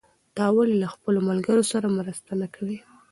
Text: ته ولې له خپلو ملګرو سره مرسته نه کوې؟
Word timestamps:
ته 0.35 0.43
ولې 0.55 0.75
له 0.83 0.87
خپلو 0.93 1.19
ملګرو 1.29 1.63
سره 1.71 1.87
مرسته 1.97 2.31
نه 2.41 2.47
کوې؟ 2.55 2.77